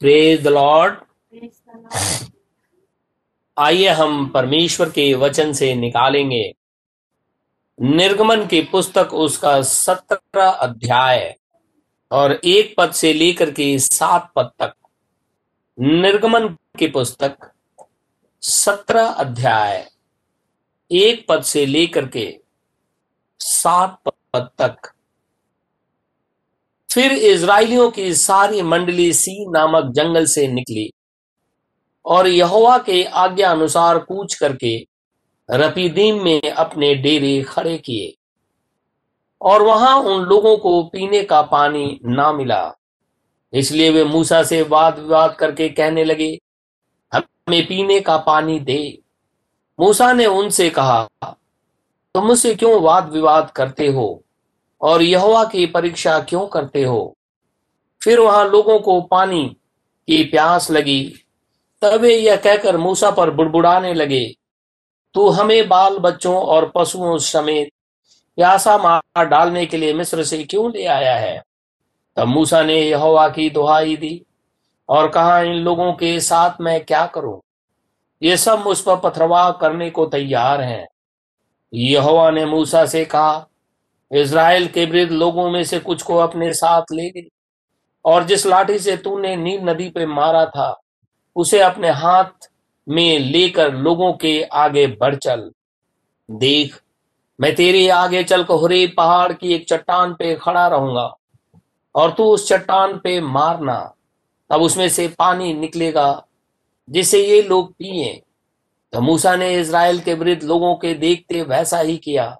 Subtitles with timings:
[0.00, 0.96] Praise the Lord
[3.56, 6.54] आइए हम परमेश्वर के वचन से निकालेंगे।
[7.78, 11.34] निर्गमन की पुस्तक उसका सत्रह अध्याय
[12.10, 14.74] और एक पद से लेकर के सात पद तक।
[15.78, 17.50] निर्गमन की पुस्तक
[18.42, 19.86] सत्रह अध्याय
[20.90, 22.40] एक पद से लेकर के
[23.40, 24.00] सात
[24.34, 24.92] पद तक।
[26.90, 30.92] फिर इसराइलियों की सारी मंडली सी नामक जंगल से निकली
[32.04, 34.86] और यहोवा के आज्ञा अनुसार कूच करके
[35.50, 38.14] रपीदीम में अपने डेरे खड़े किए।
[39.40, 42.72] और वहाँ उन लोगों को पीने का पानी ना मिला।
[43.52, 46.38] इसलिए वे मूसा से वाद विवाद करके कहने लगे,
[47.12, 48.98] हमें पीने का पानी दे।
[49.80, 51.34] मूसा ने उनसे कहा, तुम
[52.14, 54.24] तो मुझसे क्यों वाद विवाद करते हो?
[54.80, 57.14] और यहोवा की परीक्षा क्यों करते हो?
[58.02, 59.44] फिर वहाँ लोगों को पानी
[60.08, 61.14] की प्यास लगी।
[61.82, 64.34] तब वे यह कहकर मूसा पर बुड़बुड़ाने लगे,
[65.14, 67.72] तू हमें बाल बच्चों और पशुओं समेत
[68.36, 71.42] प्यासा मार डालने के लिए मिस्र से क्यों ले आया है?
[72.16, 74.22] तब मूसा ने यहोवा की दुहाई दी
[74.88, 77.40] और कहा, इन लोगों के साथ मैं क्या करूँ?
[78.22, 80.88] ये सब मुझ पर पथरवाह करने को तैयार हैं।
[81.74, 83.46] यहोवा ने मूसा से कहा
[84.10, 87.28] इज़राइल के वृद्ध लोगों में से कुछ को अपने साथ ले गई
[88.04, 90.80] और जिस लाठी से तूने नील नदी पे मारा था,
[91.36, 92.48] उसे अपने हाथ
[92.86, 95.50] में लेकर लोगों के आगे बढ़ चल।
[96.28, 96.80] देख,
[97.38, 101.12] मैं तेरे आगे चल हुरे पहाड़ की एक चट्टान पे खड़ा रहूँगा,
[101.94, 103.78] और तू उस चट्टान पे मारना।
[104.50, 106.24] तब उसमें से पानी निकलेगा,
[106.88, 108.12] जिसे ये लोग पिए।
[108.92, 112.36] तो मूसा ने इज़राइल के वृद्ध लोगों के देखते वैसा ही किया।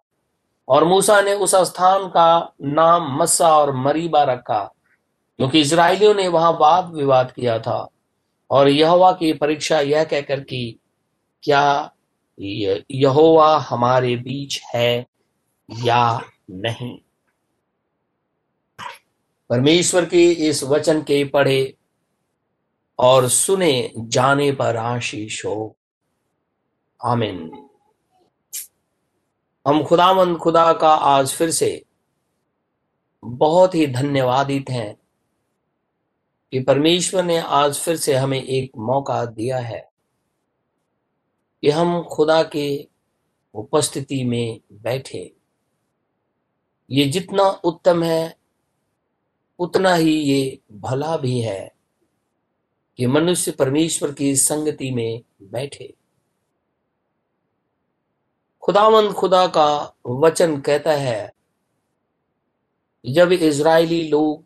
[0.68, 4.74] और मूसा ने उस स्थान का नाम मस्सा और मरीबा रखा,
[5.36, 7.88] क्योंकि इसराइलियों ने वहाँ वाद विवाद किया था।
[8.50, 10.80] और यहोवा की परीक्षा यह कहकर की,
[11.42, 11.92] क्या
[12.40, 15.06] यहोवा हमारे बीच है
[15.84, 16.20] या
[16.50, 16.98] नहीं?
[19.50, 21.74] परमेश्वर के इस वचन के पढ़े
[22.98, 25.76] और सुने जाने पर आशीष हो।
[27.04, 27.67] आमिन।
[29.68, 31.84] हम खुदावंद खुदा का आज फिर से
[33.24, 34.98] बहुत ही धन्यवादित हैं
[36.52, 39.90] कि परमेश्वर ने आज फिर से हमें एक मौका दिया है
[41.62, 42.88] कि हम खुदा के
[43.54, 45.36] उपस्थिति में बैठे।
[46.90, 48.36] ये जितना उत्तम है,
[49.58, 51.74] उतना ही ये भला भी है
[52.96, 55.97] कि मनुष्य परमेश्वर की संगति में बैठे।
[58.68, 61.32] खुदावंद खुदा का वचन कहता है,
[63.04, 64.44] जब इज़राइली लोग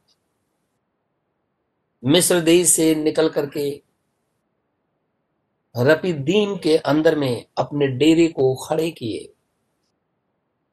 [2.03, 3.71] मिस्र देश से निकल करके
[5.75, 9.29] रपीदीम के अंदर में अपने डेरे को खड़े किए,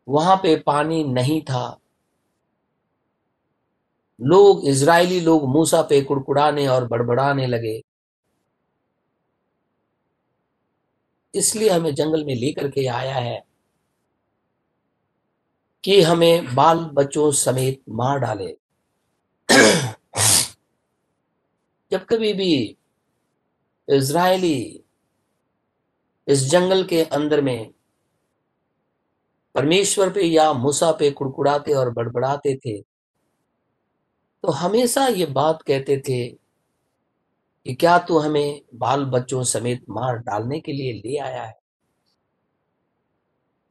[0.08, 1.80] वहाँ पे पानी नहीं था।
[4.20, 7.82] लोग, इज़राइली लोग मूसा पे कुड़कुड़ाने और बड़बड़ाने लगे।
[11.34, 13.44] इसलिए हमें जंगल में लेकर के आया है
[15.84, 18.56] कि हमें बाल बच्चों समेत मार डाले।
[21.92, 22.78] जब कभी भी
[23.88, 24.84] इज़राइली
[26.28, 27.74] इस जंगल के अंदर में
[29.56, 32.82] परमेश्वर पे या मूसा पे कुड़कुड़ाते और बड़बड़ाते थे
[34.44, 36.39] तो हमेशा ये बात कहते थे
[37.66, 41.60] कि क्या तू हमें बाल बच्चों समेत मार डालने के लिए ले आया है?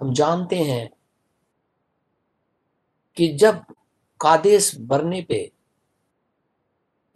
[0.01, 0.89] हम जानते हैं
[3.17, 3.65] कि जब
[4.21, 5.53] कादेश भरने पे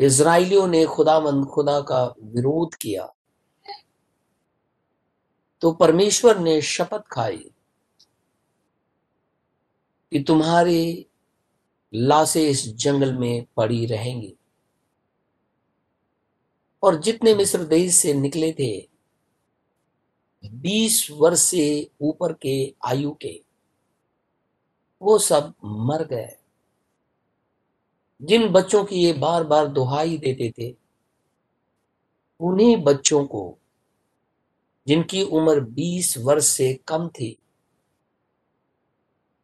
[0.00, 3.12] इसराइलियों ने खुदामंद खुदा का विरोध किया
[5.62, 7.50] तो परमेश्वर ने शपथ खाई
[10.12, 11.06] कि तुम्हारी
[11.94, 14.36] लाशें इस जंगल में पड़ी रहेंगी।
[16.82, 18.88] और जितने मिस्र देश से निकले थे,
[20.44, 23.44] बीस वर्ष से ऊपर के आयु के,
[25.02, 26.36] वो सब मर गए।
[28.22, 30.76] जिन बच्चों की ये बार बार दुहाई देते थे,
[32.40, 33.58] उन्हीं बच्चों को,
[34.86, 37.38] जिनकी उम्र 20 वर्ष से कम थी,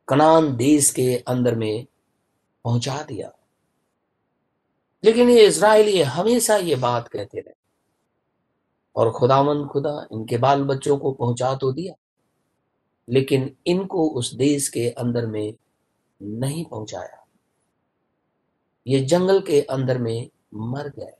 [0.09, 1.87] कनान देश के अंदर में
[2.65, 3.38] पहुँचा दिया।
[5.05, 7.55] लेकिन ये इसराइली हमेशा ये बात कहते रहे।
[8.97, 11.95] और खुदावन खुदा इनके बाल बच्चों को पहुँचा तो दिया,
[13.09, 15.55] लेकिन इनको उस देश के अंदर में
[16.23, 17.25] नहीं पहुँचाया।
[18.87, 21.13] ये जंगल के अंदर में मर गए।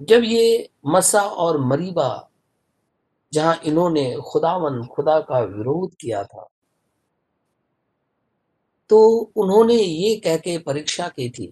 [0.00, 2.30] जब ये मसा और मरीबा,
[3.32, 6.48] जहाँ इन्होंने खुदावन खुदा का विरोध किया था
[8.94, 11.46] तो उन्होंने ये कह के परीक्षा की थी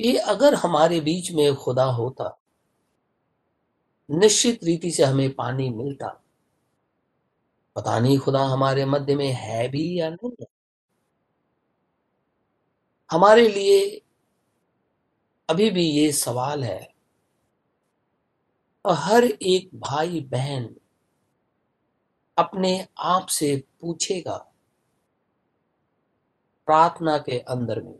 [0.00, 2.38] कि अगर हमारे बीच में खुदा होता,
[4.10, 6.22] निश्चित रीति से हमें पानी मिलता।
[7.76, 10.46] पता नहीं खुदा हमारे मध्य में है भी या नहीं है।
[13.10, 14.02] हमारे लिए
[15.48, 16.94] अभी भी ये सवाल है,
[18.84, 20.76] और हर एक भाई बहन
[22.38, 24.52] अपने आप से पूछेगा
[26.66, 27.98] प्रार्थना के अंदर में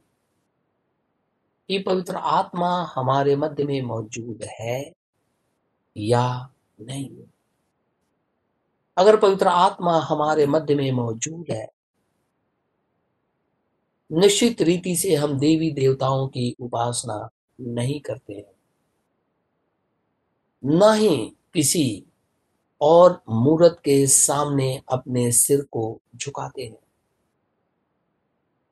[1.68, 4.92] कि पवित्र आत्मा हमारे मध्य में मौजूद है
[5.96, 7.10] या नहीं।
[8.96, 11.68] अगर पवित्र आत्मा हमारे मध्य में मौजूद है,
[14.12, 17.28] निश्चित रीति से हम देवी देवताओं की उपासना
[17.60, 18.56] नहीं करते हैं।
[20.64, 22.04] न ही किसी
[22.80, 26.85] और मूर्त के सामने अपने सिर को झुकाते हैं।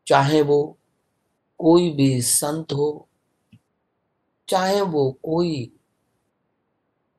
[0.07, 0.79] चाहे वो
[1.61, 3.09] कोई भी संत हो,
[4.49, 5.71] चाहे वो कोई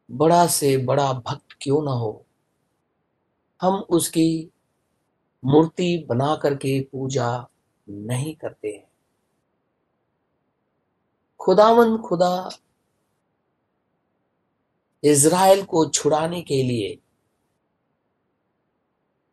[0.10, 2.26] बड़ा से बड़ा भक्त क्यों ना हो,
[3.62, 4.52] हम उसकी
[5.44, 7.48] मूर्ति बना करके पूजा
[7.90, 8.88] नहीं करते हैं।
[11.40, 12.50] खुदावन खुदा
[15.04, 16.98] इज़राइल को छुड़ाने के लिए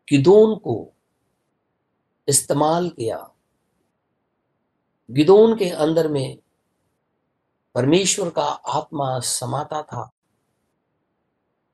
[0.07, 0.75] गिदोन को
[2.27, 3.32] इस्तेमाल किया।
[5.11, 6.37] गिदोन के अंदर में
[7.75, 10.11] परमेश्वर का आत्मा समाता था।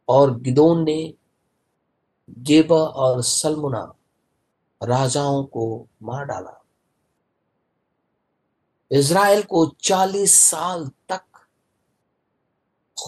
[0.10, 1.14] और गिदोन ने
[2.30, 3.96] जेबा और सलमुना
[4.84, 6.66] राजाओं को मार डाला।
[8.92, 11.22] इज़राइल को 40 साल तक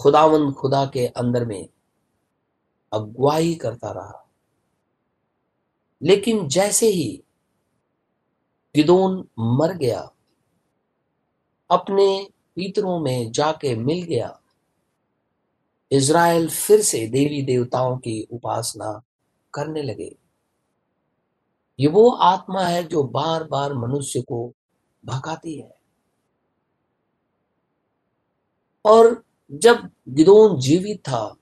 [0.02, 1.68] खुदावंद खुदा के अंदर में
[2.92, 4.30] अगुवाई करता रहा।
[6.02, 7.24] लेकिन जैसे ही
[8.76, 10.11] गिदोन मर गया
[11.72, 12.06] अपने
[12.56, 14.38] पितरों में जाके मिल गया।
[15.90, 18.92] इज़राइल फिर से देवी देवताओं की उपासना
[19.54, 20.14] करने लगे।
[21.78, 24.52] ये वो आत्मा है जो बार बार मनुष्य को
[25.04, 25.70] भगाती है।
[28.84, 31.36] और जब गिदोन जीवित था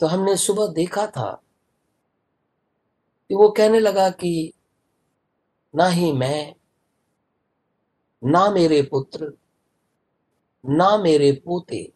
[0.00, 1.30] तो हमने सुबह देखा था
[3.30, 4.52] कि वो कहने लगा कि,
[5.74, 6.54] ना ही मैं
[8.24, 9.32] ना मेरे पुत्र,
[10.68, 11.92] ना मेरे पोते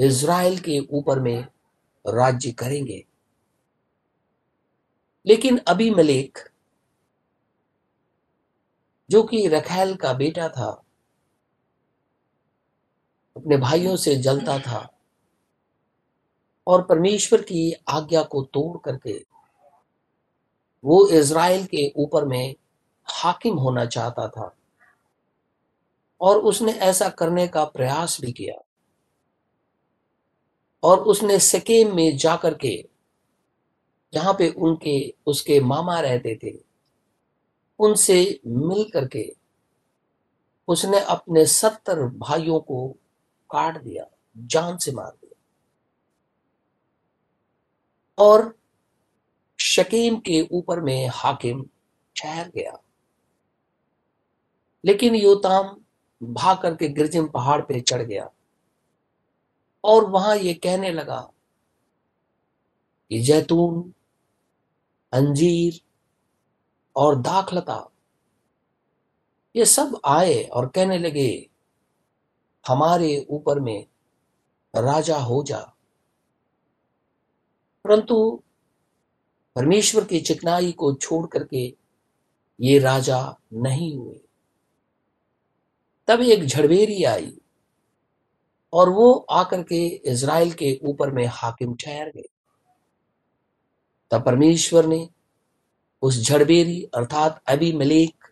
[0.00, 1.46] इज़राइल के ऊपर में
[2.06, 3.06] राज्य करेंगे।
[5.26, 6.38] लेकिन अभी मलिक,
[9.10, 10.84] जो कि रखैल का बेटा था,
[13.36, 14.98] अपने भाइयों से जलता था
[16.66, 19.26] और परमेश्वर की आज्ञा को तोड़ करके
[20.84, 22.54] वो इज़राइल के ऊपर में
[23.04, 24.56] हाकिम होना चाहता था।
[26.24, 28.64] और उसने ऐसा करने का प्रयास भी किया।
[30.82, 32.88] और उसने सकेम में जाकर के,
[34.12, 36.64] जहाँ पे उनके, उसके मामा रहते थे,
[37.78, 39.36] उनसे मिल करके
[40.68, 42.88] उसने अपने सत्तर भाइयों को
[43.50, 44.06] काट दिया,
[44.38, 45.42] जान से मार दिया।
[48.18, 48.58] और
[49.60, 51.66] शकीम के ऊपर में हाकिम
[52.16, 52.82] ठहर गया।
[54.84, 55.83] लेकिन योताम
[56.22, 58.30] भाग करके गिरजिम पहाड़ पे चढ़ गया।
[59.84, 61.32] और वहाँ ये कहने लगा
[63.10, 63.94] कि जैतून,
[65.12, 65.80] अंजीर
[66.96, 67.90] और दाखलता,
[69.56, 71.50] ये सब आए और कहने लगे,
[72.68, 73.86] हमारे ऊपर में
[74.76, 75.74] राजा हो जा।
[77.84, 78.42] परंतु
[79.56, 81.76] परमेश्वर की चिकनाई को छोड़ करके
[82.60, 84.23] ये राजा नहीं हुए।
[86.08, 87.32] तब एक झड़बेरी आई
[88.72, 92.28] और वो आकर के इज़राइल के ऊपर में हाकिम ठहर गए।
[94.10, 95.08] तब परमेश्वर ने
[96.02, 98.24] उस झड़बेरी अर्थात अभी मलेक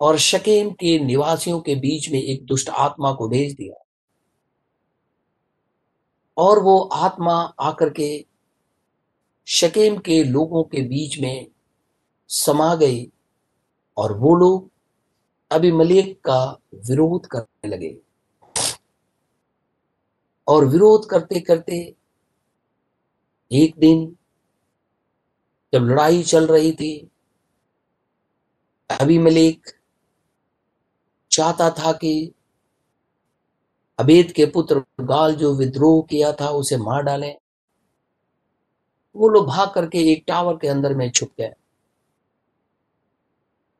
[0.00, 3.84] और शकेम के निवासियों के बीच में एक दुष्ट आत्मा को भेज दिया
[6.36, 8.26] और वो आत्मा आकर के
[9.46, 11.46] शकेम के लोगों के बीच में
[12.28, 13.12] समा गई
[13.96, 14.70] और वो लोग
[15.50, 17.96] अभी मलिक का विरोध करने लगे।
[20.46, 21.96] और विरोध करते करते
[23.50, 24.16] एक दिन
[25.72, 27.10] जब लड़ाई चल रही थी
[28.90, 29.70] अभी मलिक
[31.30, 32.32] चाहता था कि
[33.98, 37.34] अबेद के पुत्र गाल जो विद्रोह किया था उसे मार डालें।
[39.16, 41.52] वो लोग भाग करके एक टावर के अंदर में छुप गए।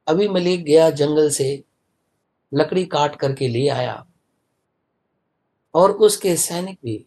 [0.08, 1.64] अभी मलिक गया जंगल से,
[2.52, 4.04] लकड़ी काट करके ले आया।
[5.74, 7.04] और उसके सैनिक भी,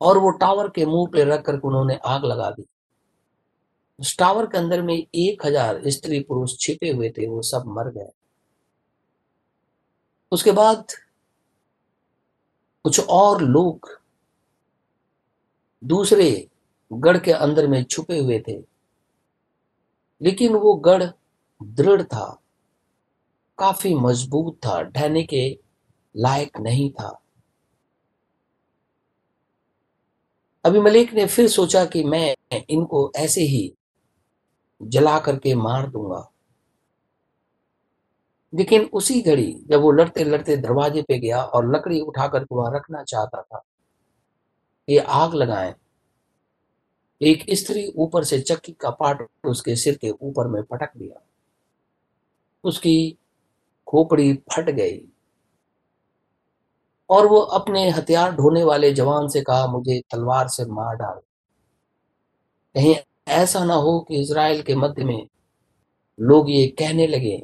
[0.00, 2.64] और वो टावर के मुँह पे रख कर उन्होंने आग लगा दी।
[3.98, 7.90] उस टावर के अंदर में एक हज़ार स्त्री पुरुष छिपे हुए थे, वो सब मर
[7.90, 8.10] गए।
[10.32, 10.92] उसके बाद
[12.84, 13.88] कुछ और लोग
[15.82, 16.48] दूसरे
[16.90, 18.58] गढ़ के अंदर में छुपे हुए थे।
[20.20, 21.04] लेकिन वो गढ़
[21.60, 22.24] दृढ़ था,
[23.58, 25.48] काफ़ी मज़बूत था ढहने के
[26.14, 27.20] लायक नहीं था।
[30.64, 32.34] अभी मलिक ने फिर सोचा कि मैं
[32.70, 33.72] इनको ऐसे ही
[34.80, 36.28] जला करके मार दूँगा।
[38.52, 43.02] लेकिन उसी घड़ी जब वो लड़ते लड़ते दरवाजे पे गया और लकड़ी उठाकर वहाँ रखना
[43.04, 43.62] चाहता था,
[44.88, 45.74] ये आग लगाए।
[47.20, 51.25] एक स्त्री ऊपर से चक्की का पाट उसके सिर के ऊपर में पटक दिया।
[52.66, 53.18] उसकी
[53.86, 55.08] खोपड़ी फट गई।
[57.10, 61.20] और वो अपने हथियार ढोने वाले जवान से कहा, मुझे तलवार से मार डाल।
[62.74, 62.96] कहीं
[63.28, 65.28] ऐसा ना हो कि इज़राइल के मध्य में
[66.20, 67.38] लोग ये कहने लगे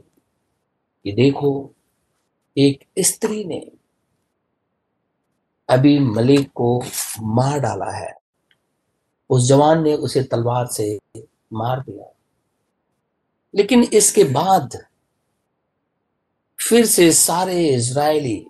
[1.05, 1.75] कि देखो,
[2.59, 3.73] एक स्त्री ने
[5.69, 6.83] अभी मलिक को
[7.21, 8.15] मार डाला है।
[9.31, 10.99] उस जवान ने उसे तलवार से
[11.53, 12.17] मार दिया।
[13.55, 14.92] लेकिन इसके बाद
[16.69, 18.47] फिर से सारे इज़राइली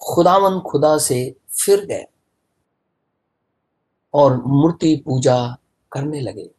[0.00, 2.04] खुदावन खुदा से फिर गए
[4.14, 5.56] और मूर्ति पूजा
[5.92, 6.50] करने लगे।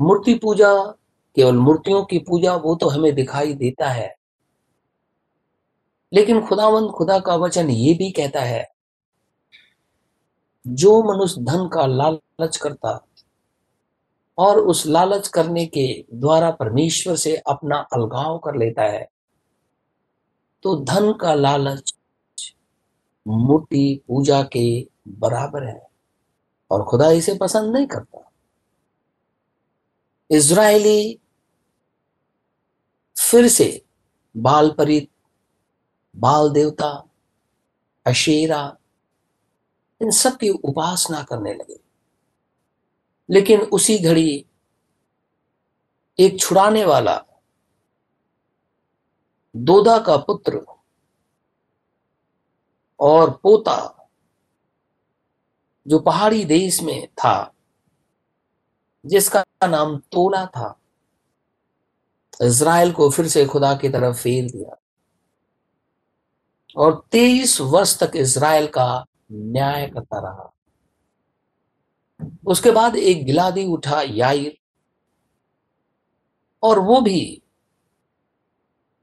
[0.00, 0.72] मूर्ति पूजा,
[1.36, 4.14] केवल मूर्तियों की पूजा वो तो हमें दिखाई देता है।
[6.12, 8.66] लेकिन खुदावंद खुदा का वचन ये भी कहता है,
[10.66, 12.96] जो मनुष्य धन का लालच करता
[14.40, 19.08] और उस लालच करने के द्वारा परमेश्वर से अपना अलगाव कर लेता है।
[20.62, 21.94] तो धन का लालच
[23.28, 25.88] मूर्ति पूजा के बराबर है
[26.70, 28.30] और खुदा इसे पसंद नहीं करता।
[30.30, 31.20] इज़राइली
[33.16, 33.84] फिर से
[34.36, 35.08] बाल परित,
[36.16, 37.08] बाल देवता,
[38.06, 38.76] अशेरा,
[40.02, 41.79] इन सब की उपासना करने लगे।
[43.30, 44.46] लेकिन उसी घड़ी
[46.18, 47.24] एक छुड़ाने वाला
[49.56, 50.66] दोदा का पुत्र
[53.00, 53.96] और पोता
[55.86, 57.54] जो पहाड़ी देश में था,
[59.06, 60.80] जिसका नाम तोला था,
[62.42, 64.76] इज़राइल को फिर से खुदा की तरफ़ फेर दिया।
[66.76, 70.52] और तेईस वर्ष तक इज़राइल का न्याय करता रहा।
[72.46, 74.58] उसके बाद एक गिलादी उठा याइर
[76.62, 77.42] और वो भी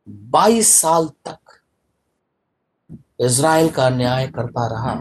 [0.09, 1.39] 22 साल तक
[3.21, 4.93] इज़राइल का न्याय करता रहा।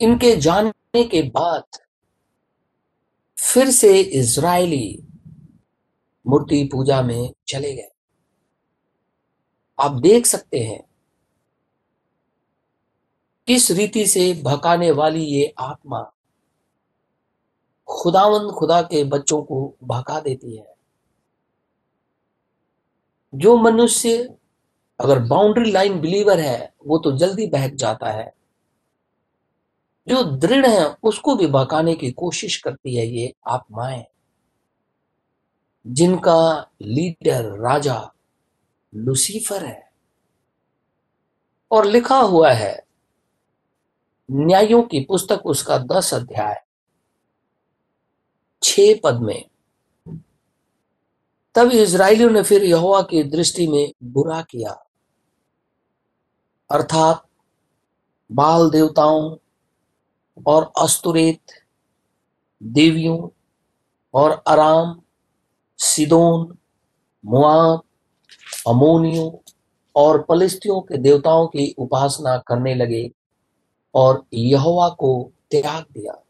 [0.00, 1.64] इनके जाने के बाद
[3.36, 5.02] फिर से इज़राइली
[6.26, 7.88] मूर्ति पूजा में चले गए।
[9.78, 10.91] आप देख सकते हैं
[13.46, 16.12] किस रीति से भकाने वाली ये आत्मा
[17.88, 20.74] खुदावंद खुदा के बच्चों को भका देती है?
[23.34, 24.38] जो मनुष्य
[25.00, 28.34] अगर बाउंड्री लाइन बिलीवर है, वो तो जल्दी बहक जाता है।
[30.08, 34.06] जो दृढ़ है, उसको भी भकाने की कोशिश करती है ये आत्माएँ।
[35.86, 38.12] जिनका लीडर राजा
[38.94, 39.92] लुसीफर है।
[41.70, 42.91] और लिखा हुआ है
[44.32, 46.62] न्यायों की पुस्तक उसका दस अध्याय।
[48.62, 49.44] छ पद में।
[51.54, 54.86] तब इज़राइलियों ने फिर यहोवा की दृष्टि में बुरा किया।
[56.70, 57.26] अर्थात
[58.32, 59.36] बाल देवताओं
[60.46, 61.40] और अस्तुरेत
[62.62, 63.28] देवियों
[64.14, 65.02] और आराम
[65.78, 66.58] सिदोन,
[67.26, 67.82] मुआब,
[68.68, 69.52] अमोनियों
[69.96, 73.10] और पलिस्तियों के देवताओं की उपासना करने लगे।
[73.94, 76.24] और यहोवा को त्याग दिया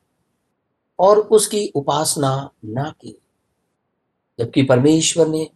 [0.98, 3.22] और उसकी उपासना ना की।
[4.38, 5.50] जबकि परमेश्वर ने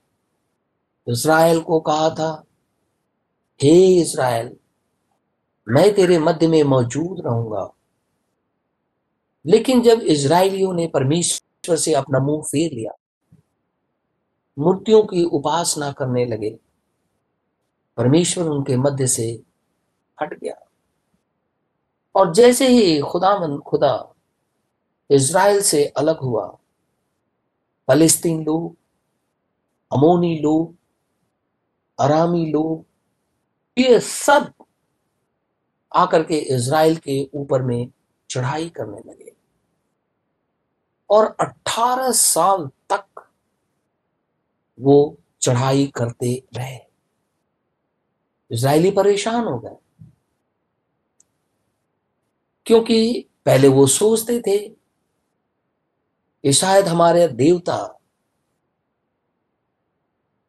[1.09, 2.45] इज़राइल को कहा था,
[3.63, 4.57] हे hey इज़राइल
[5.69, 7.73] मैं तेरे मध्य में मौजूद रहूँगा।
[9.47, 12.93] लेकिन जब इज़राइलियों ने परमेश्वर से अपना मुँह फेर लिया,
[14.59, 16.59] मूर्तियों की उपासना करने लगे,
[17.97, 19.43] परमेश्वर उनके मध्य से
[20.23, 20.66] हट गया।
[22.17, 24.15] और जैसे ही खुदावन खुदा
[25.11, 26.59] इज़राइल से अलग हुआ,
[27.89, 28.77] फलिस्तीन लोग,
[29.93, 30.77] अमोनी लोग,
[32.01, 32.85] अरामी लोग,
[33.79, 34.53] ये सब
[35.97, 37.91] आकर के इज़राइल के ऊपर में
[38.31, 39.33] चढ़ाई करने लगे।
[41.11, 43.29] और 18 साल तक
[44.81, 46.79] वो चढ़ाई करते रहे।
[48.51, 49.86] इज़राइली परेशान हो गए।
[52.67, 54.69] क्योंकि पहले वो सोचते थे
[56.45, 57.99] कि शायद हमारे देवता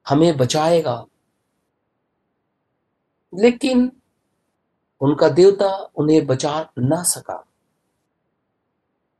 [0.09, 1.05] हमें बचाएगा।
[3.39, 3.91] लेकिन
[5.01, 7.43] उनका देवता उन्हें बचा ना सका।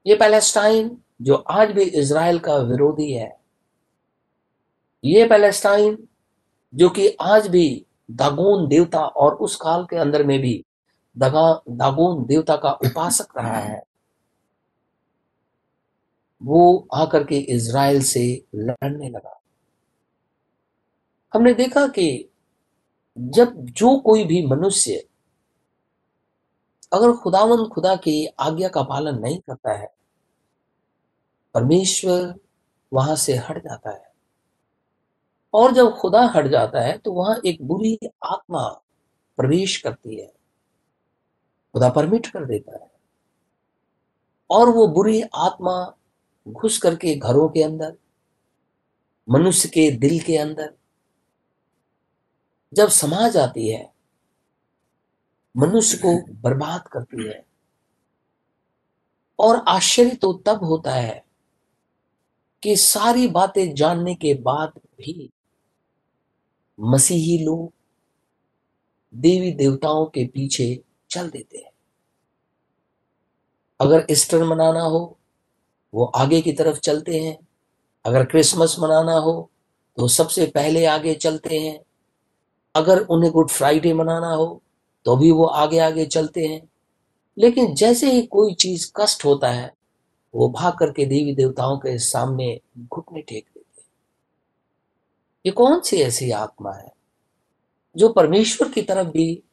[0.05, 3.39] ये पैलेस्टाइन, जो आज भी इसराइल का विरोधी है,
[5.05, 6.07] ये पैलेस्टाइन,
[6.75, 10.63] जो कि आज भी दागोन देवता और उस काल के अंदर में भी
[11.17, 13.83] दगा, दागोन देवता का उपासक रहा है।
[16.43, 19.41] वो आकर के इज़राइल से लड़ने लगा।
[21.33, 22.29] हमने देखा कि
[23.17, 25.07] जब जो कोई भी मनुष्य
[26.93, 29.93] अगर खुदावन खुदा की आज्ञा का पालन नहीं करता है,
[31.53, 32.39] परमेश्वर
[32.93, 34.13] वहाँ से हट जाता है।
[35.53, 38.67] और जब खुदा हट जाता है तो वहाँ एक बुरी आत्मा
[39.37, 40.36] प्रवेश करती है।
[41.77, 42.91] खुदा परमिट कर देता है।
[44.49, 45.97] और वो बुरी आत्मा
[46.47, 47.97] घुस करके घरों के अंदर,
[49.29, 50.73] मनुष्य के दिल के अंदर,
[52.73, 53.93] जब समा जाती है,
[55.57, 57.45] मनुष्य को बर्बाद करती है।
[59.39, 61.25] और आश्चर्य तो तब होता है
[62.63, 65.29] कि सारी बातें जानने के बाद भी
[66.79, 67.73] मसीही लोग
[69.15, 70.83] देवी देवताओं के पीछे
[71.17, 71.71] चल देते हैं।
[73.79, 75.17] अगर ईस्टर मनाना हो,
[75.93, 77.37] वो आगे की तरफ़ चलते हैं।
[78.05, 79.49] अगर क्रिसमस मनाना हो
[79.97, 81.79] तो सबसे पहले आगे चलते हैं।
[82.75, 84.61] अगर उन्हें गुड फ्राइडे मनाना हो
[85.05, 86.69] तो भी वो आगे आगे चलते हैं।
[87.37, 89.73] लेकिन जैसे ही कोई चीज़ कष्ट होता है,
[90.33, 93.87] वो भाग करके देवी देवताओं के सामने घुटने टेक देते हैं।
[95.45, 96.91] ये कौन सी ऐसी आत्मा है,
[97.95, 99.43] जो परमेश्वर की तरफ़ भी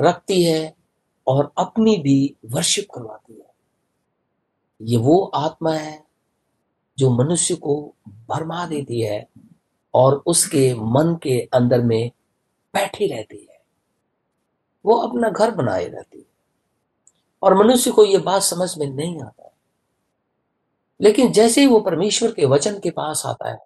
[0.00, 0.77] रखती है
[1.28, 3.54] और अपनी भी वर्शिप करवाती है।
[4.82, 6.04] ये वो आत्मा है
[6.98, 9.28] जो मनुष्य को भरमा देती है
[9.94, 12.10] और उसके मन के अंदर में
[12.74, 13.62] बैठी रहती है।
[14.84, 16.24] वो अपना घर बनाए रहती है।
[17.42, 19.56] और मनुष्य को यह बात समझ में नहीं आता।
[21.00, 23.58] लेकिन जैसे ही वो परमेश्वर के वचन के पास आता है,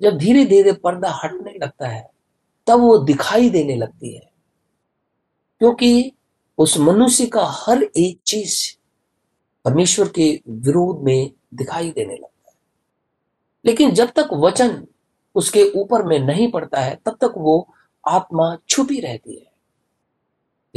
[0.00, 2.10] जब धीरे धीरे पर्दा हटने लगता है,
[2.66, 4.32] तब वो दिखाई देने लगती है।
[5.58, 6.12] क्योंकि
[6.62, 8.76] उस मनुष्य का हर एक चीज़
[9.64, 12.54] परमेश्वर के विरोध में दिखाई देने लगता है।
[13.64, 14.86] लेकिन जब तक वचन
[15.34, 17.74] उसके ऊपर में नहीं पड़ता है, तब तक वो
[18.08, 19.52] आत्मा छुपी रहती है।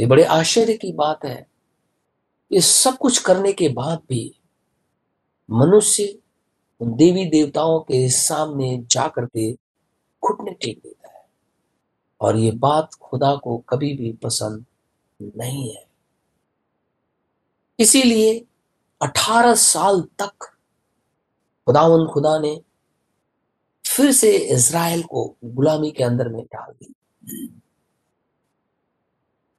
[0.00, 1.46] ये बड़े आश्चर्य की बात है
[2.52, 4.40] ये सब कुछ करने के बाद भी
[5.50, 6.18] मनुष्य
[6.80, 11.28] उन देवी देवताओं के सामने जा करके घुटने टेक देता है।
[12.20, 14.66] और ये बात खुदा को कभी भी पसंद
[15.22, 15.86] नहीं है।
[17.78, 18.46] इसीलिए
[19.02, 20.44] 18 साल तक
[21.66, 22.62] खुदावन खुदा ने
[23.86, 26.94] फिर से इज़राइल को गुलामी के अंदर में डाल दी।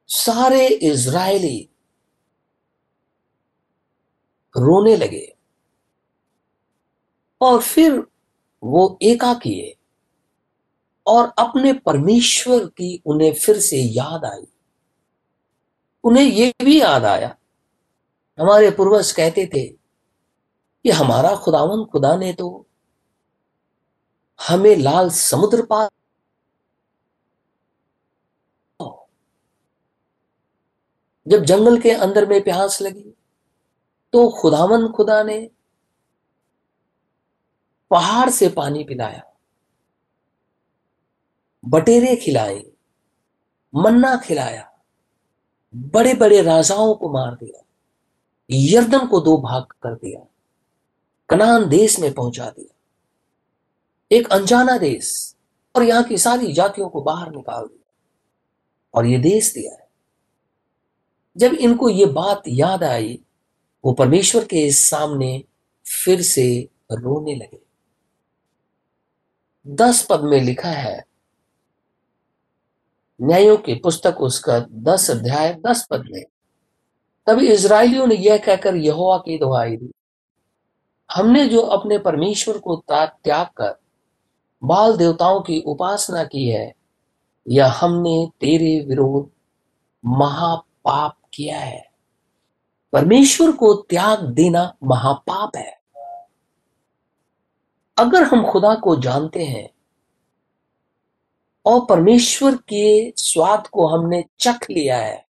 [0.08, 1.70] सारे इज़राइली
[4.58, 5.36] रोने लगे
[7.41, 8.08] और फिर
[8.63, 9.76] वो एका किए
[11.08, 14.48] और अपने परमेश्वर की उन्हें फिर से याद आई।
[16.08, 17.36] उन्हें यह भी याद आया।
[18.38, 22.65] हमारे पूर्वज कहते थे कि हमारा खुदावन, खुदा ने तो
[24.39, 25.89] हमें लाल समुद्र पार
[31.26, 33.13] जब जंगल के अंदर में प्यास लगी
[34.13, 35.39] तो खुदावन, खुदा ने
[37.91, 39.24] पहाड़ से पानी पिलाया,
[41.63, 42.63] बटेरे खिलाए,
[43.74, 44.63] मन्ना खिलाया
[45.78, 47.63] बड़े बड़े राजाओं को मार दिया,
[48.50, 50.26] यर्दन को दो भाग कर दिया,
[51.30, 52.74] कनान देश में पहुँचा दिया।
[54.12, 55.36] एक अनजाना देश
[55.76, 57.92] और यहाँ की सारी जातियों को बाहर निकाल दिया
[58.94, 59.88] और ये देश दिया है।
[61.36, 63.20] जब इनको ये बात याद आई,
[63.84, 65.44] वो परमेश्वर के सामने
[65.86, 66.48] फिर से
[66.92, 67.60] रोने लगे।
[69.66, 71.04] दस पद में लिखा है
[73.22, 76.24] न्यायों की पुस्तक उसका दस अध्याय, दस पद में।
[77.28, 79.92] तभी इसराइलियों ने यह कहकर यहोवा की दुहाई दी।
[81.12, 83.80] हमने जो अपने परमेश्वर को त्याग कर
[84.64, 86.76] बाल देवताओं की उपासना की है
[87.50, 89.30] या हमने तेरे विरोध
[90.06, 91.90] महापाप किया है।
[92.94, 95.78] परमेश्वर को त्याग देना महापाप है।
[97.98, 99.70] अगर हम खुदा को जानते हैं
[101.68, 105.28] और परमेश्वर के स्वाद को हमने चख लिया है।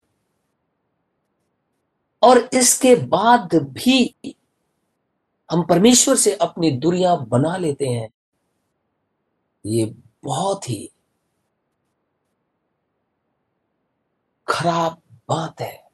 [2.23, 4.17] और इसके बाद भी
[5.51, 8.09] हम परमेश्वर से अपनी दुनिया बना लेते हैं।
[9.67, 9.95] ये
[10.25, 10.93] बहुत ही
[14.49, 15.87] खराब बात है।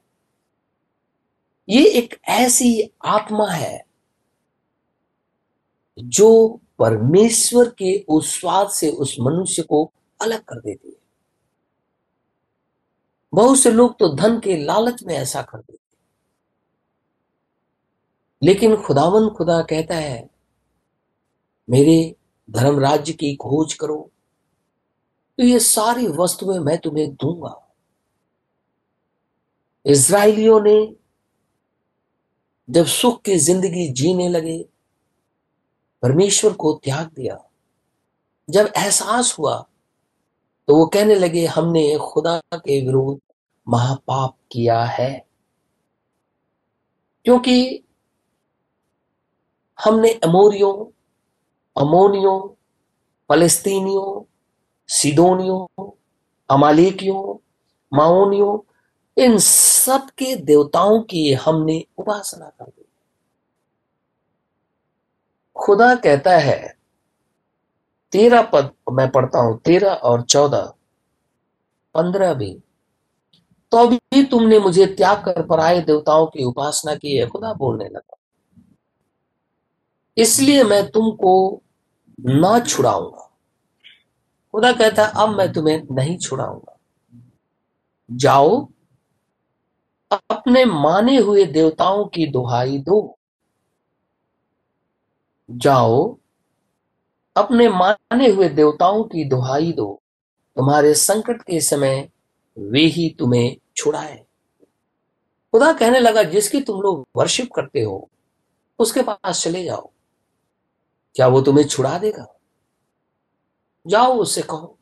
[1.69, 3.85] ये एक ऐसी आत्मा है
[5.99, 9.91] जो परमेश्वर के उस स्वाद से उस मनुष्य को
[10.23, 10.95] अलग कर देती है।
[13.33, 15.81] बहुत से लोग तो धन के लालच में ऐसा कर देते
[18.41, 20.29] लेकिन खुदावन खुदा कहता है,
[21.67, 22.15] मेरे
[22.49, 23.97] धर्म राज्य की खोज करो
[25.39, 27.59] तो ये सारी वस्तुएँ मैं तुम्हें दूँगा।
[29.85, 30.75] इसराइलियों ने
[32.69, 34.57] जब सुख की ज़िंदगी जीने लगे,
[36.03, 37.37] परमेश्वर को त्याग दिया।
[38.49, 39.55] जब एहसास हुआ
[40.67, 43.21] तो वो कहने लगे, हमने खुदा के विरुद्ध
[43.67, 45.25] महापाप किया है।
[47.25, 47.83] क्योंकि
[49.83, 50.85] हमने अमोरियों,
[51.81, 52.49] अमोनियों
[53.29, 54.29] फलस्तीनियों
[54.87, 55.91] सिदोनियों,
[56.49, 57.37] अमालिकियों,
[57.93, 58.59] माओनियों,
[59.17, 62.85] इन सब के देवताओं की हमने उपासना कर दी
[65.57, 66.82] खुदा कहता है
[68.13, 70.73] तेरह पद मैं पढ़ता हूँ, तेरह और चौदह।
[71.93, 72.63] पंद्रह भी।
[73.71, 78.17] तो भी तुमने मुझे त्याग कर पराए देवताओं की उपासना की है, खुदा बोलने लगा।
[80.17, 81.61] इसलिए मैं तुमको
[82.19, 83.31] ना छुड़ाऊँगा।
[84.51, 86.77] खुदा कहता, अब मैं तुम्हें नहीं छुड़ाऊँगा।
[88.11, 88.69] जाओ,
[90.11, 93.17] अपने माने हुए देवताओं की दुहाई दो।
[95.51, 96.17] जाओ
[97.35, 100.01] अपने माने हुए देवताओं की दुहाई दो।
[100.57, 102.09] तुम्हारे संकट के समय
[102.57, 104.25] वे ही तुम्हें छुड़ाए।
[105.53, 108.09] खुदा कहने लगा, जिसकी तुम लोग वर्शिप करते हो,
[108.79, 109.89] उसके पास चले जाओ।
[111.15, 112.35] क्या वो तुम्हें छुड़ा देगा?
[113.87, 114.77] जाओ उससे कहो।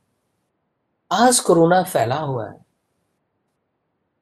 [1.12, 2.66] आज कोरोना फैला हुआ है।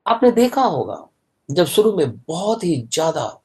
[0.05, 1.07] आपने देखा होगा,
[1.51, 3.41] जब शुरू में बहुत ही ज़्यादा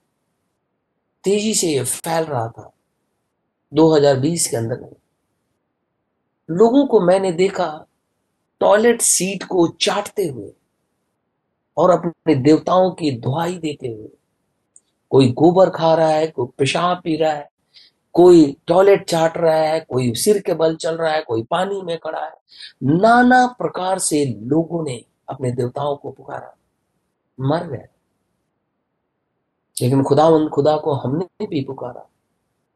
[1.24, 2.70] तेज़ी से ये फैल रहा था।
[3.74, 4.96] 2020 के अंदर।
[6.50, 7.86] लोगों को मैंने देखा
[8.60, 10.52] टॉयलेट सीट को चाटते हुए
[11.76, 14.08] और अपने देवताओं की दुआई देते हुए।
[15.10, 17.50] कोई गोबर खा रहा है, कोई पेशाब पी रहा है,
[18.12, 21.98] कोई टॉयलेट चाट रहा है, कोई सिर के बल चल रहा है, कोई पानी में
[21.98, 22.32] खड़ा है।
[22.82, 26.56] नाना प्रकार से लोगों ने अपने देवताओं को पुकारा।
[27.40, 27.88] मर गए।
[29.82, 32.10] लेकिन खुदा उन खुदा को हमने भी पुकारा।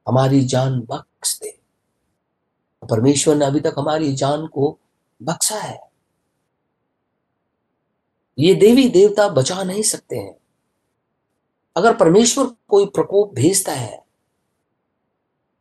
[0.08, 1.58] हमारी जान बख्श दे।
[2.90, 4.78] परमेश्वर ने अभी तक हमारी जान को
[5.22, 5.80] बख्शा है।
[8.38, 10.36] ये देवी देवता बचा नहीं सकते हैं।
[11.76, 14.04] अगर परमेश्वर कोई प्रकोप भेजता है,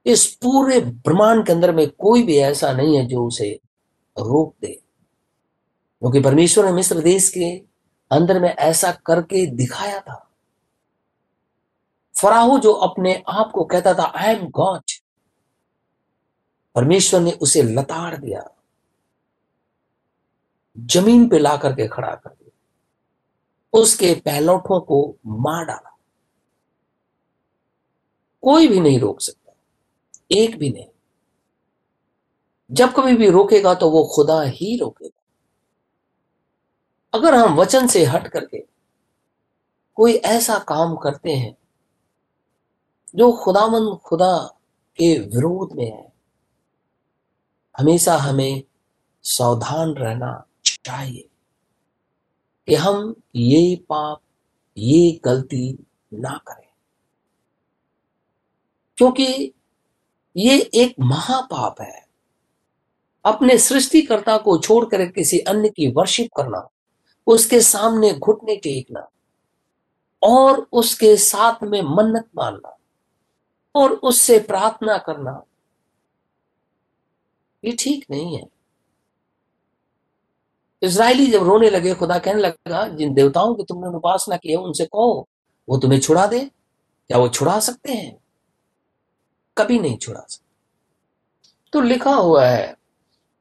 [0.06, 3.60] इस पूरे ब्रह्मांड के अंदर में कोई भी ऐसा नहीं है जो उसे
[4.20, 4.82] रोक दे।
[6.00, 7.58] क्योंकि परमेश्वर ने मिस्र देश के
[8.12, 10.27] अंदर में ऐसा करके दिखाया था।
[12.22, 14.82] फराहो जो अपने आप को कहता था आई एम गॉड
[16.76, 18.50] परमेश्वर ने उसे लताड़ दिया।
[20.80, 22.52] ज़मीन पे ला करके खड़ा कर दिया।
[23.74, 25.98] उसके पहलौठों को मार डाला।
[28.42, 29.54] कोई भी नहीं रोक सकता।
[30.32, 30.86] एक भी नहीं।
[32.72, 35.22] जब कभी भी रोकेगा तो वो खुदा ही रोकेगा।
[37.14, 38.66] अगर हम वचन से हट करके
[39.96, 41.58] कोई ऐसा काम करते हैं
[43.18, 44.38] जो खुदामंद खुदा
[44.98, 46.14] के विरोध में है,
[47.78, 48.64] हमेशा हमें
[49.24, 51.30] सावधान रहना चाहिए
[52.68, 54.22] कि हम ये पाप,
[54.78, 56.70] ये गलती ना करें।
[58.98, 59.54] क्योंकि
[60.38, 62.08] ये एक महापाप है।
[63.26, 66.68] अपने सृष्टिकर्ता को छोड़कर किसी अन्य की वर्शिप करना,
[67.28, 69.10] उसके सामने घुटने टेकना
[70.24, 72.77] और उसके साथ में मन्नत मानना
[73.76, 75.44] और उससे प्रार्थना करना।
[77.66, 78.44] ये ठीक नहीं है।
[80.82, 84.86] इसराइली जब रोने लगे, खुदा कहने लगा, जिन देवताओं की तुमने उपासना की है, उनसे
[84.86, 85.28] कहो,
[85.70, 86.40] वो तुम्हें छुड़ा दे।
[87.08, 88.18] क्या वो छुड़ा सकते हैं?
[89.58, 90.48] कभी नहीं छुड़ा सकते।
[91.74, 92.78] तो लिखा हुआ है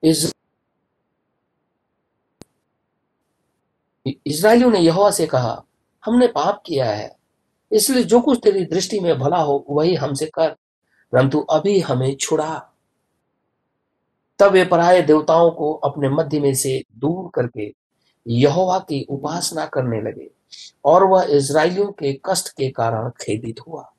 [0.04, 0.32] इस
[4.26, 5.64] इसराइलियों ने यहोवा से कहा,
[6.04, 7.16] हमने पाप किया है।
[7.72, 10.56] इसलिए जो कुछ तेरी दृष्टि में भला हो, वही हमसे कर।
[11.12, 12.72] परंतु अभी हमें छुड़ा।
[14.38, 17.74] तब वे पराये देवताओं को अपने मध्य में से दूर करके
[18.28, 20.30] यहोवा की उपासना करने लगे
[20.84, 23.92] और वह इसराइलियों के कष्ट के कारण खेदित हुआ।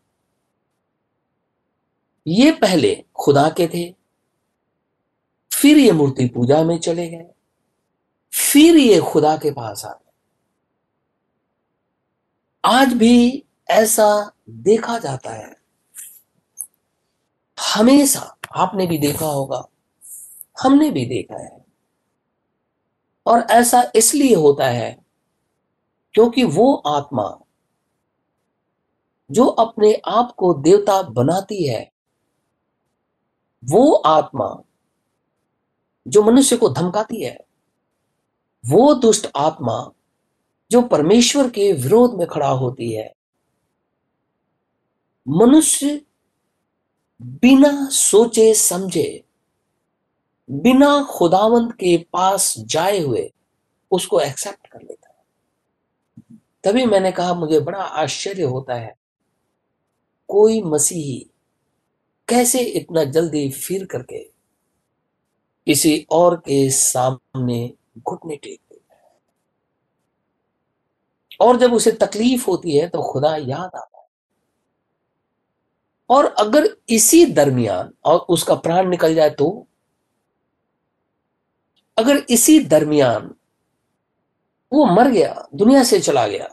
[2.27, 3.95] ये पहले खुदा के थे,
[5.53, 7.25] फिर ये मूर्ति पूजा में चले गए,
[8.33, 10.11] फिर ये खुदा के पास आ गए।
[12.65, 15.55] आज भी ऐसा देखा जाता है।
[17.75, 19.67] हमेशा आपने भी देखा होगा,
[20.63, 21.65] हमने भी देखा है।
[23.25, 25.05] और ऐसा इसलिए होता है
[26.13, 27.39] क्योंकि वो आत्मा
[29.31, 31.91] जो अपने आप को देवता बनाती है,
[33.65, 34.63] वो आत्मा
[36.07, 37.37] जो मनुष्य को धमकाती है,
[38.65, 39.91] वो दुष्ट आत्मा
[40.71, 43.16] जो परमेश्वर के विरोध में खड़ा होती है
[45.27, 46.01] मनुष्य
[47.21, 49.23] बिना सोचे समझे,
[50.51, 53.31] बिना खुदावंत के पास जाए हुए,
[53.91, 55.23] उसको एक्सेप्ट कर लेता है।
[56.63, 58.95] तभी मैंने कहा, मुझे बड़ा आश्चर्य होता है,
[60.29, 61.19] कोई मसीही
[62.27, 64.23] कैसे इतना जल्दी फिर करके
[65.67, 69.19] किसी और के सामने घुटने टेक देता है?
[71.41, 73.96] और जब उसे तकलीफ़ होती है तो खुदा याद आता है।
[76.09, 79.67] और अगर इसी दरमियान और उसका प्राण निकल जाए तो
[81.97, 83.33] अगर इसी दरमियान
[84.71, 86.47] वो मर गया, दुनिया से चला गया,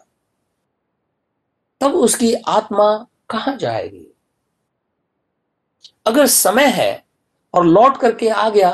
[1.80, 2.86] तब उसकी आत्मा
[3.30, 4.06] कहाँ जाएगी?
[6.06, 7.04] अगर समय है
[7.54, 8.70] और लौट करके आ गया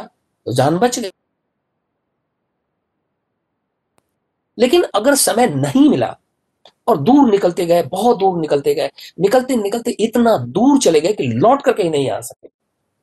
[0.46, 1.10] तो जान बच गई।
[4.58, 6.16] लेकिन अगर समय नहीं मिला
[6.90, 11.26] और दूर निकलते गए, बहुत दूर निकलते गए। निकलते निकलते इतना दूर चले गए कि
[11.26, 12.48] लौट करके ही नहीं आ सके।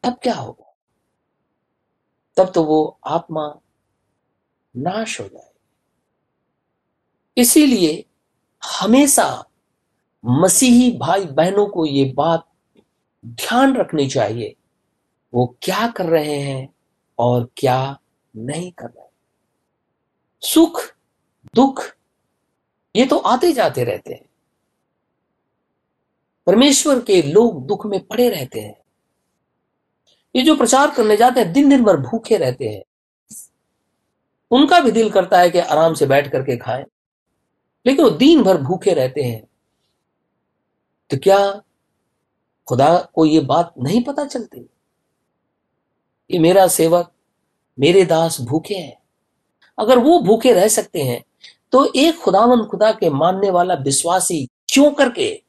[0.04, 0.74] तब क्या होगा?
[2.38, 3.60] तब तो वो आत्मा
[4.76, 5.50] नाश हो जाए
[7.38, 8.04] इसीलिए
[8.64, 9.46] हमेशा
[10.24, 12.48] मसीही भाई बहनों को ये बात
[13.26, 14.56] ध्यान रखनी चाहिए,
[15.34, 16.70] वो क्या कर रहे हैं
[17.20, 18.00] और क्या
[18.36, 19.06] नहीं कर रहे
[20.42, 20.82] सुख,
[21.56, 21.84] दुख
[22.98, 24.30] ये तो आते जाते रहते हैं।
[26.48, 28.82] परमेश्वर के लोग दुख में पड़े रहते हैं।
[30.36, 32.84] ये जो प्रचार करने जाते हैं दिन दिन भर भूखे रहते हैं।
[34.52, 36.86] उनका भी दिल करता है कि आराम से बैठ करके खाएँ।
[37.86, 39.48] लेकिन वो दिन भर भूखे रहते हैं।
[41.10, 41.62] तो क्या
[42.68, 44.60] खुदा को ये बात नहीं पता चलती?
[46.30, 47.12] कि मेरा सेवक,
[47.80, 49.02] मेरे दास भूखे हैं।
[49.80, 51.24] अगर वो भूखे रह सकते हैं
[51.72, 55.44] तो एक खुदावन खुदा के मानने वाला विश्वासी क्यों करके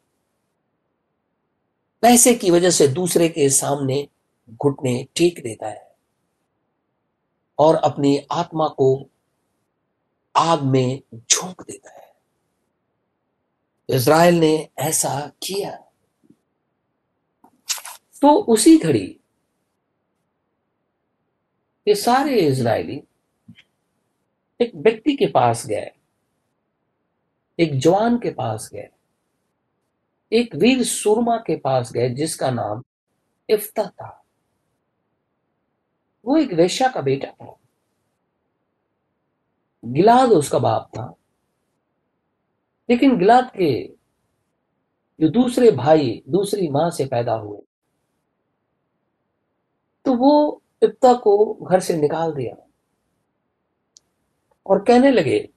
[2.02, 4.08] पैसे की वजह से दूसरे के सामने
[4.50, 5.96] घुटने टेक देता है?
[7.58, 9.10] और अपनी आत्मा को
[10.36, 12.14] आग में झोंक देता है।
[13.88, 15.76] इज़राइल ने ऐसा किया।
[18.22, 19.20] तो उसी घड़ी
[21.88, 23.02] ये सारे इज़राइली
[24.60, 25.90] एक व्यक्ति के पास गए।
[27.60, 28.88] एक जवान के पास गए।
[30.32, 32.82] एक वीर सुरमा के पास गए, जिसका नाम
[33.50, 34.24] इफ्ता था।
[36.24, 37.56] वो एक वेश्या का बेटा था।
[39.84, 41.14] गिलाद उसका बाप था।
[42.90, 43.88] लेकिन गिलाद के
[45.20, 47.58] जो दूसरे भाई, दूसरी माँ से पैदा हुए।
[50.04, 52.68] तो वो इफ्ता को घर से निकाल दिया।
[54.66, 55.48] और कहने लगे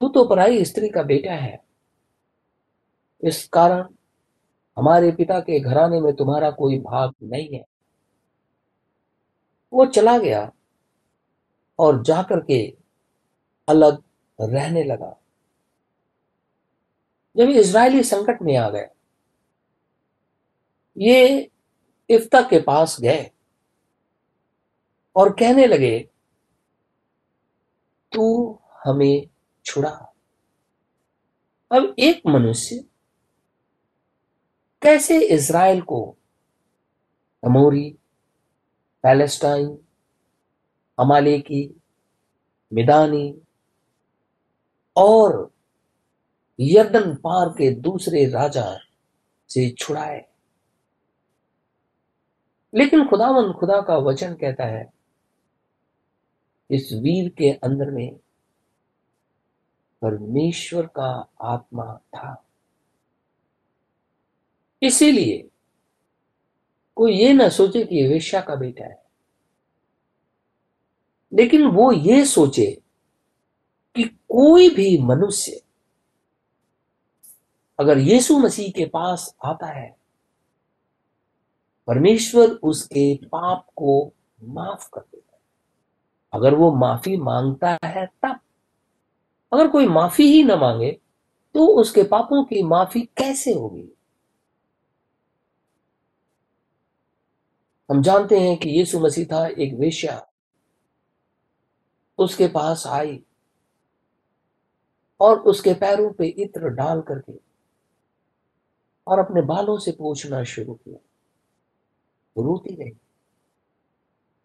[0.00, 1.60] तू तो पराई स्त्री का बेटा है।
[3.22, 3.86] इस कारण
[4.76, 7.64] हमारे पिता के घराने में तुम्हारा कोई भाग नहीं है।
[9.72, 10.50] वो चला गया
[11.78, 12.62] और जाकर के
[13.68, 14.02] अलग
[14.38, 15.14] रहने लगा।
[17.36, 18.88] जब इसराइली संकट में आ गए,
[20.96, 21.50] ये
[22.10, 23.30] इफ्ता के पास गए
[25.16, 25.98] और कहने लगे,
[28.12, 29.26] तू हमें
[29.68, 29.90] छुड़ा।
[31.70, 32.84] अब एक मनुष्य
[34.82, 36.16] कैसे इज़राइल को
[37.44, 37.90] अमोरी,
[39.02, 39.78] पैलेस्टाइन,
[40.98, 41.80] अमालेकी,
[42.72, 43.42] मिदानी
[44.96, 45.50] और
[46.60, 48.66] यर्दन पार के दूसरे राजा
[49.50, 50.24] से छुड़ाए।
[52.74, 54.92] लेकिन खुदावन खुदा का वचन कहता है,
[56.70, 58.18] इस वीर के अंदर में
[60.02, 62.44] परमेश्वर का आत्मा था।
[64.82, 65.48] इसीलिए
[66.96, 69.02] कोई ये ना सोचे कि वेश्या का बेटा है।
[71.32, 72.82] लेकिन वो ये सोचे
[73.94, 75.62] कि कोई भी मनुष्य
[77.80, 79.96] अगर यीशु मसीह के पास आता है,
[81.86, 85.42] परमेश्वर उसके पाप को माफ़ कर देता है।
[86.32, 88.37] अगर वो माफ़ी माँगता है, तब
[89.52, 90.90] अगर कोई माफ़ी ही ना मांगे
[91.54, 93.88] तो उसके पापों की माफ़ी कैसे होगी?
[97.90, 100.28] हम जानते हैं कि यीशु मसीह था एक वेश्या।
[102.18, 103.24] उसके पास आई
[105.20, 107.40] और उसके पैरों पे इत्र डाल करके
[109.06, 110.98] और अपने बालों से पूछना शुरू किया।
[112.38, 112.90] रोती रही।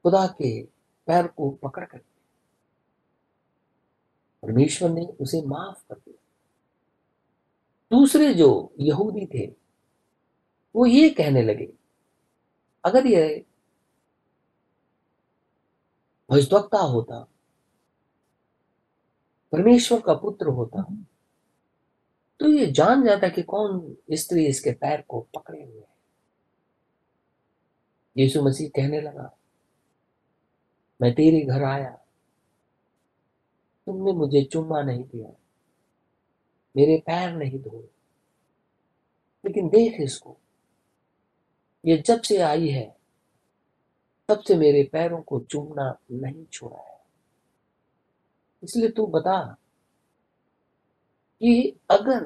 [0.04, 0.64] खुदा के
[1.08, 1.98] पैर को पकड़ कर
[4.44, 6.18] परमेश्वर ने उसे माफ़ कर दिया।
[7.92, 9.46] दूसरे जो यहूदी थे,
[10.76, 11.72] वो ये कहने लगे,
[12.84, 13.46] अगर ये
[16.30, 17.20] भजदक्ता होता,
[19.54, 20.86] परमेश्वर का पुत्र होता
[22.40, 25.88] तो ये जान जाता कि कौन स्त्री इसके पैर को पकड़े हुए है।
[28.16, 29.30] यीशु मसीह कहने लगा,
[31.00, 31.98] मैं तेरे घर आया
[33.88, 35.30] तुमने मुझे चुम्मा नहीं दिया।
[36.76, 37.88] मेरे पैर नहीं धोए।
[39.44, 40.38] लेकिन देख इसको।
[41.84, 42.86] ये जब से आई है,
[44.30, 47.00] तब से मेरे पैरों को चूमना नहीं छोड़ा है।
[48.64, 49.40] इसलिए तू बता
[51.42, 52.24] कि अगर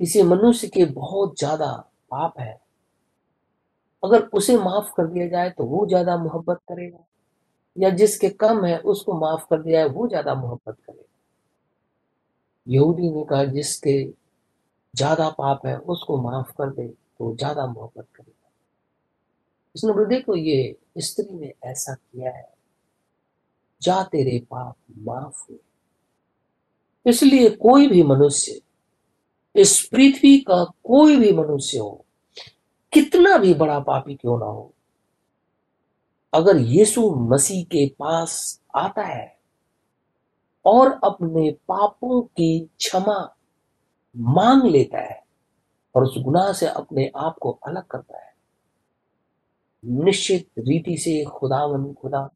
[0.00, 1.72] किसी मनुष्य के बहुत ज़्यादा
[2.10, 2.60] पाप है,
[4.02, 7.04] अगर उसे माफ़ कर दिया जाए तो वो ज़्यादा मोहब्बत करेगा।
[7.80, 11.04] या जिसके कम है, उसको माफ़ कर दिया है, वो ज़्यादा मोहब्बत करेगा
[12.66, 14.02] यहूदी ने कहा, जिसके
[14.94, 18.50] ज़्यादा पाप है, उसको माफ़ कर दे तो ज़्यादा मोहब्बत करेगा
[19.74, 22.48] इसने बोले, देखो, ये स्त्री ने ऐसा किया है,
[23.82, 25.58] जा तेरे पाप माफ़ हुए
[27.06, 28.60] इसलिए कोई भी मनुष्य,
[29.54, 32.04] इस पृथ्वी का कोई भी मनुष्य हो,
[32.92, 34.72] कितना भी बड़ा पापी क्यों ना हो
[36.32, 39.38] अगर यीशु मसीह के पास आता है
[40.64, 43.18] और अपने पापों की क्षमा
[44.16, 45.22] मांग लेता है
[45.94, 48.32] और उस गुनाह से अपने आप को अलग करता है,
[49.84, 52.28] निश्चित रीति से खुदावन खुदा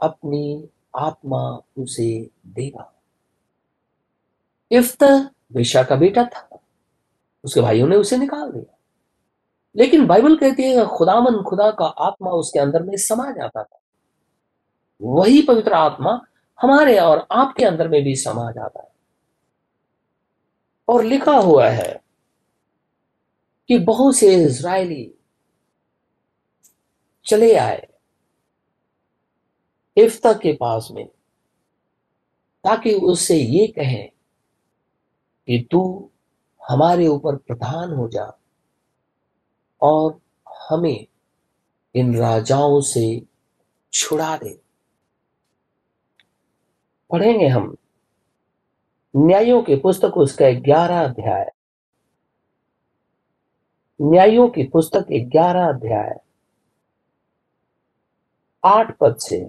[0.00, 1.40] अपनी आत्मा
[1.78, 2.92] उसे देगा।
[4.70, 5.02] इफ्त
[5.52, 6.48] वेशा का बेटा था,
[7.44, 8.78] उसके भाइयों ने उसे निकाल दिया।
[9.76, 13.78] लेकिन बाइबल कहती है खुदामन खुदा का आत्मा उसके अंदर में समा जाता था।
[15.00, 16.20] वही पवित्र आत्मा
[16.58, 18.90] हमारे और आपके अंदर में भी समा जाता है।
[20.88, 22.02] और लिखा हुआ है
[23.68, 25.14] कि बहुत से इज़राइली
[27.26, 27.88] चले आए
[29.96, 31.06] इफ्ता के पास में,
[32.64, 34.08] ताकि उससे ये कहें
[35.48, 36.10] कि तू
[36.62, 38.41] हमारे ऊपर प्रधान हो जा।
[39.82, 40.20] और
[40.70, 41.06] हमें
[41.94, 43.04] इन राजाओं से
[43.92, 44.58] छुड़ा दे।
[47.10, 47.74] पढ़ेंगे हम
[49.14, 51.50] न्यायों की पुस्तक उसका ग्यारह अध्याय।
[54.00, 56.18] न्यायों की पुस्तक ग्यारह अध्याय,
[58.62, 59.40] आठ पद से।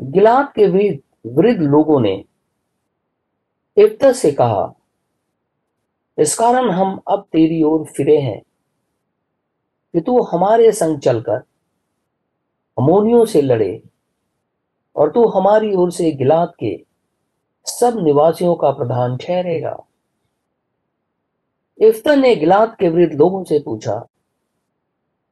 [0.00, 2.14] गिलाद के वृद्ध लोगों ने
[3.76, 4.64] इफ्तर से कहा
[6.18, 8.40] इस कारण हम अब तेरी ओर फिरे हैं।
[9.94, 11.42] कि तू हमारे संग चलकर
[12.76, 13.82] अमोनियों से लड़े
[14.96, 16.74] और तू हमारी ओर से गिलाद के
[17.66, 19.76] सब निवासियों का प्रधान ठहरेगा।
[21.78, 24.06] इफ्तर ने गिलाद के वृद्ध लोगों से पूछा,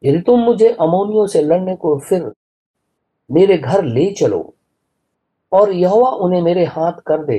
[0.03, 2.33] यदि तुम मुझे अमोनियों से लड़ने को फिर
[3.31, 4.55] मेरे घर ले चलो
[5.53, 7.39] और यहोवा उन्हें मेरे हाथ कर दे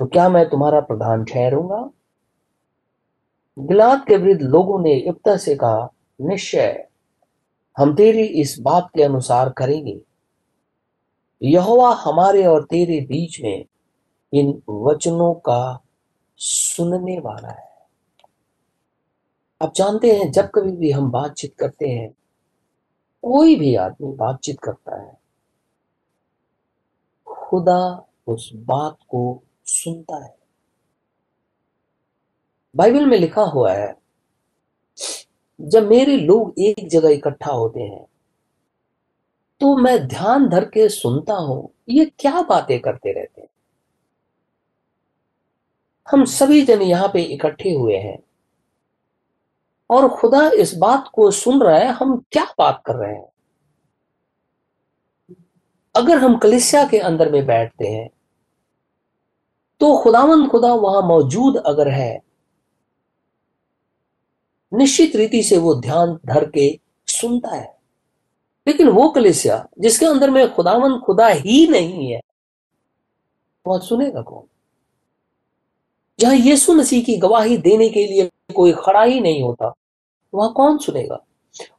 [0.00, 1.88] तो क्या मैं तुम्हारा प्रधान ठहरूँगा?
[3.58, 6.88] गिलाद के वृद्ध लोगों ने इब्ता से कहा, निश्चय,
[7.78, 10.00] हम तेरी इस बात के अनुसार करेंगे।
[11.42, 13.64] यहोवा हमारे और तेरे बीच में
[14.32, 15.82] इन वचनों का
[16.36, 17.66] सुनने वाला है।
[19.62, 22.10] आप जानते हैं, जब कभी भी हम बातचीत करते हैं,
[23.22, 25.18] कोई भी आदमी बातचीत करता है,
[27.28, 30.35] खुदा उस बात को सुनता है।
[32.76, 33.94] बाइबल में लिखा हुआ है,
[35.60, 38.04] जब मेरे लोग एक जगह इकट्ठा होते हैं
[39.60, 43.48] तो मैं ध्यान धर के सुनता हूँ, ये क्या बातें करते रहते हैं?
[46.08, 48.18] हम सभी जन यहाँ पे इकट्ठे हुए हैं,
[49.90, 53.26] और खुदा इस बात को सुन रहा है, हम क्या बात कर रहे हैं?
[55.94, 58.08] अगर हम कलिसिया के अंदर में बैठते हैं
[59.80, 62.25] तो खुदावंद खुदा वहाँ मौजूद अगर है
[64.74, 67.76] निश्चित रीति से वो ध्यान धर के सुनता है।
[68.66, 72.20] लेकिन वो कलिसिया, जिसके अंदर में खुदावन खुदा ही नहीं है
[73.66, 74.42] वह सुनेगा कौन?
[76.18, 79.74] जहाँ यीशु मसीह की गवाही देने के लिए कोई खड़ा ही नहीं होता,
[80.34, 81.24] वह कौन सुनेगा?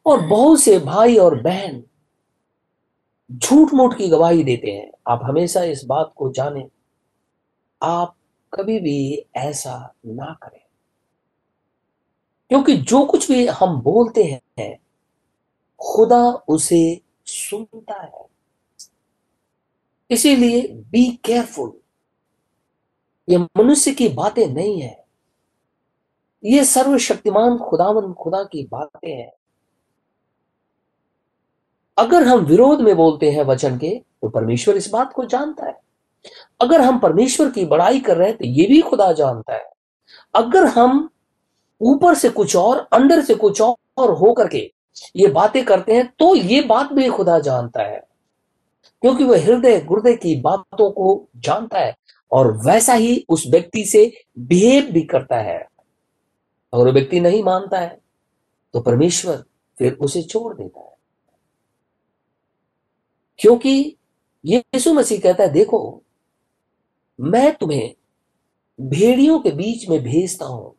[0.05, 1.83] और बहुत से भाई और बहन
[3.31, 6.67] झूठ मूठ की गवाही देते हैं। आप हमेशा इस बात को जाने,
[7.83, 8.15] आप
[8.53, 10.66] कभी भी ऐसा ना करें।
[12.51, 14.77] क्योंकि जो कुछ भी हम बोलते हैं,
[15.79, 18.25] खुदा उसे सुनता है।
[20.09, 21.71] इसीलिए बी केयरफुल
[23.27, 25.05] ये मनुष्य की बातें नहीं है।
[26.43, 29.31] ये सर्वशक्तिमान खुदावन, खुदा की बातें हैं।
[31.97, 33.89] अगर हम विरोध में बोलते हैं वचन के
[34.21, 35.79] तो परमेश्वर इस बात को जानता है।
[36.61, 39.69] अगर हम परमेश्वर की बड़ाई कर रहे हैं तो ये भी खुदा जानता है।
[40.33, 41.09] अगर हम
[41.81, 44.71] ऊपर से कुछ और, अंदर से कुछ और हो करके
[45.15, 47.99] ये बातें करते हैं तो ये बात भी खुदा जानता है।
[49.03, 51.95] क्योंकि वह हृदय गुर्दे की बातों को जानता है
[52.31, 55.57] और वैसा ही उस व्यक्ति से बिहेव भी करता है।
[56.73, 57.99] अगर व्यक्ति नहीं मानता है
[58.73, 59.43] तो परमेश्वर
[59.77, 60.95] फिर उसे छोड़ देता है।
[63.39, 63.95] क्योंकि
[64.43, 66.01] यीशु मसीह कहता है, देखो,
[67.19, 67.93] मैं तुम्हें
[68.79, 70.75] भेड़ियों के बीच में भेजता हूँ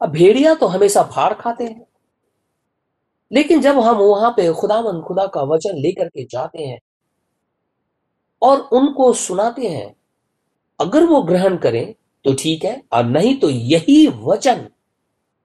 [0.00, 1.86] अब भेड़िया तो हमेशा फाड़ खाते हैं।
[3.30, 6.78] लेकिन जब हम वहाँ पे खुदावन खुदा का वचन लेकर के जाते हैं
[8.42, 9.94] और उनको सुनाते हैं,
[10.80, 11.94] अगर वो ग्रहण करें
[12.24, 14.66] तो ठीक है, और नहीं तो यही वचन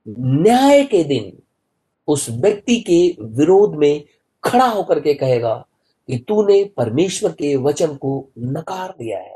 [0.08, 1.42] न्याय के दिन
[2.08, 4.04] उस व्यक्ति के विरोध में
[4.44, 5.54] खड़ा होकर के कहेगा
[6.10, 9.36] कि तूने परमेश्वर के वचन को नकार दिया है।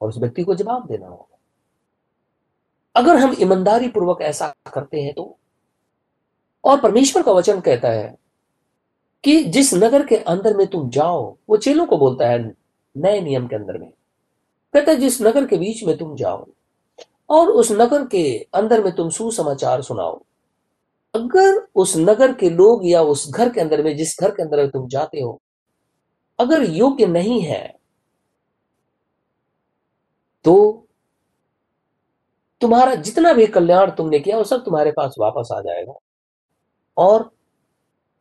[0.00, 1.31] और उस व्यक्ति को जवाब देना होगा।
[2.94, 5.36] अगर हम ईमानदारी पूर्वक ऐसा करते हैं तो।
[6.64, 8.14] और परमेश्वर का वचन कहता है
[9.24, 12.38] कि जिस नगर के अंदर में तुम जाओ, वो चेलों को बोलता है
[12.96, 13.90] नए नियम के अंदर में।
[14.74, 16.46] कहता है, जिस नगर के बीच में तुम जाओ
[17.30, 18.24] और उस नगर के
[18.54, 20.20] अंदर में तुम सुसमाचार सुनाओ।
[21.14, 24.66] अगर उस नगर के लोग या उस घर के अंदर में, जिस घर के अंदर
[24.66, 25.40] तुम जाते हो,
[26.38, 27.78] अगर योग्य नहीं है
[30.44, 30.86] तो
[32.62, 35.94] तुम्हारा जितना भी कल्याण तुमने किया, वो सब तुम्हारे पास वापस आ जाएगा।
[36.96, 37.30] और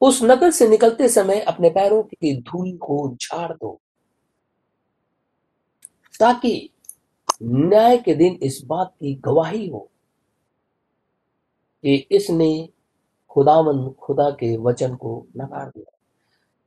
[0.01, 3.79] उस नगर से निकलते समय अपने पैरों की धूल को झाड़ दो,
[6.19, 6.69] ताकि
[7.43, 9.79] न्याय के दिन इस बात की गवाही हो
[11.83, 12.69] कि इसने
[13.31, 15.97] खुदावन, खुदा के वचन को नकार दिया।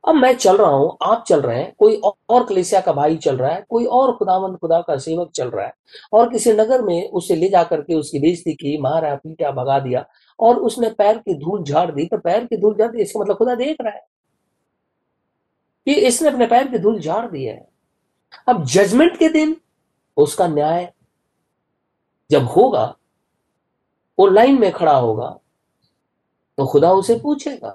[0.05, 1.95] अब मैं चल रहा हूँ, आप चल रहे हैं, कोई
[2.29, 5.65] और कलेसिया का भाई चल रहा है, कोई और खुदावंद, खुदा का सेवक चल रहा
[5.65, 5.73] है,
[6.13, 10.05] और किसी नगर में उसे ले जाकर के उसकी बेजती की, मारा पीटा, भगा दिया,
[10.39, 13.37] और उसने पैर की धूल झाड़ दी तो पैर की धूल झाड़ दी, इसका मतलब
[13.37, 14.05] खुदा देख रहा है
[15.87, 17.67] कि इसने अपने पैर की धूल झाड़ दी है।
[18.47, 19.55] अब जजमेंट के दिन
[20.17, 20.91] उसका न्याय
[22.29, 22.85] जब होगा,
[24.17, 25.27] वो लाइन में खड़ा होगा
[26.57, 27.69] तो खुदा उसे पूछेगा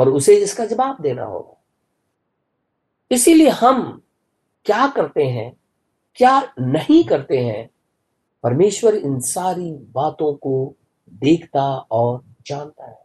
[0.00, 1.56] और उसे इसका जवाब देना होगा
[3.10, 4.02] इसीलिए हम
[4.66, 5.52] क्या करते हैं,
[6.16, 7.68] क्या नहीं करते हैं,
[8.44, 10.74] परमेश्वर इन सारी बातों को
[11.12, 12.98] देखता और जानता है।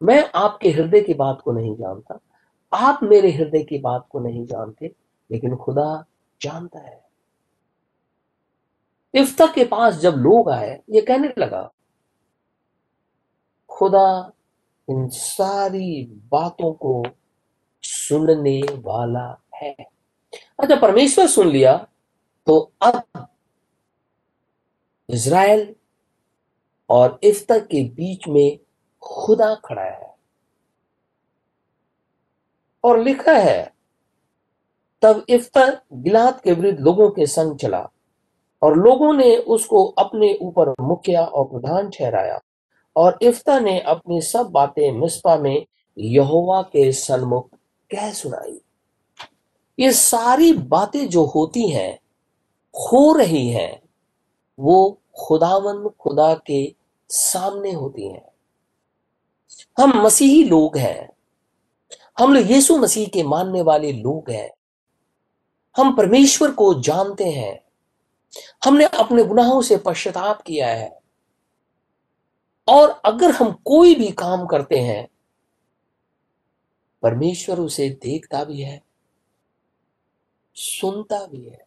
[0.00, 2.18] मैं आपके हृदय की बात को नहीं जानता,
[2.72, 4.94] आप मेरे हृदय की बात को नहीं जानते,
[5.30, 6.04] लेकिन खुदा
[6.40, 7.00] जानता है।
[9.14, 11.70] इफ्ता के पास जब लोग आए, ये कहने लगा,
[13.70, 14.32] खुदा
[14.88, 17.02] इन सारी बातों को
[17.84, 19.72] सुनने वाला है।
[20.60, 21.76] अच्छा परमेश्वर सुन लिया
[22.46, 23.26] तो अब
[25.08, 25.74] इज़राइल
[26.90, 28.58] और इफ्तर के बीच में
[29.02, 30.10] खुदा खड़ा है।
[32.84, 33.72] और लिखा है,
[35.02, 37.88] तब इफ्तर गिलाद के विरुद्ध लोगों के संग चला,
[38.62, 42.40] और लोगों ने उसको अपने ऊपर मुखिया और प्रधान ठहराया।
[42.96, 45.66] और इफ्ता ने अपनी सब बातें मिस्पा में
[45.98, 47.48] यहोवा के सन्मुख
[47.90, 48.60] कह सुनाई।
[49.78, 52.00] ये सारी बातें जो होती हैं,
[52.74, 53.82] हो रही हैं,
[54.58, 56.74] वो खुदावन खुदा के
[57.08, 58.28] सामने होती हैं।
[59.78, 61.12] हम मसीही लोग हैं।
[62.18, 64.50] हम लोग यीशु मसीह के मानने वाले लोग हैं।
[65.76, 67.64] हम परमेश्वर को जानते हैं।
[68.64, 71.01] हमने अपने गुनाहों से पश्चाताप किया है।
[72.68, 75.08] और अगर हम कोई भी काम करते हैं,
[77.02, 78.80] परमेश्वर उसे देखता भी है,
[80.56, 81.66] सुनता भी है।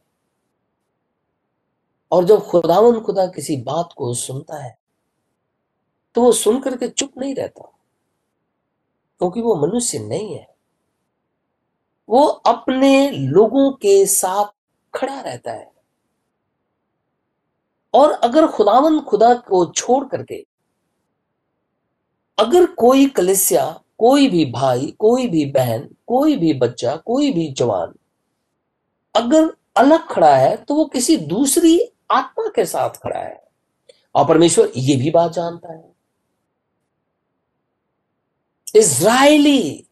[2.11, 4.77] और जब खुदावन खुदा किसी बात को सुनता है
[6.15, 7.61] तो वो सुन करके चुप नहीं रहता,
[9.21, 10.47] क्योंकि वो मनुष्य नहीं है।
[12.09, 14.51] वो अपने लोगों के साथ
[14.93, 15.71] खड़ा रहता है।
[17.93, 20.45] और अगर खुदावन खुदा को छोड़ करके
[22.37, 27.93] अगर कोई कलिसिया, कोई भी भाई, कोई भी बहन, कोई भी बच्चा, कोई भी जवान
[29.15, 31.79] अगर अलग खड़ा है तो वो किसी दूसरी
[32.11, 33.43] आत्मा के साथ खड़ा है।
[34.15, 35.95] और परमेश्वर ये भी बात जानता है।
[38.75, 39.85] इज़राइली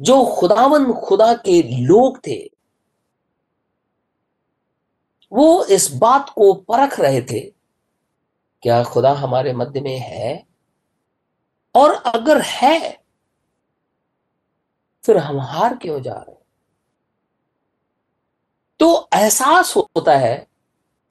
[0.00, 2.50] जो खुदावन खुदा के लोग थे,
[5.32, 7.57] वो इस बात को परख रहे थे
[8.62, 10.46] क्या खुदा हमारे मध्य में है?
[11.74, 13.04] और अगर है,
[15.04, 16.36] फिर हम हार क्यों जा रहे
[18.80, 20.36] तो एहसास होता है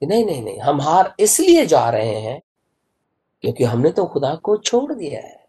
[0.02, 2.40] कि नहीं नहीं नहीं, हम हार इसलिए जा रहे हैं
[3.44, 5.46] क्योंकि हमने तो खुदा को छोड़ दिया है।